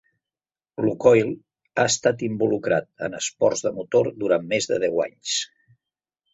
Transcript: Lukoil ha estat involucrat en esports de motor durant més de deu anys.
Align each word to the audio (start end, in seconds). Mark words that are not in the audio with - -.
Lukoil 0.85 1.29
ha 1.81 1.85
estat 1.91 2.25
involucrat 2.29 2.89
en 3.09 3.19
esports 3.21 3.63
de 3.69 3.75
motor 3.79 4.13
durant 4.25 4.51
més 4.55 4.73
de 4.75 4.83
deu 4.89 5.07
anys. 5.09 5.39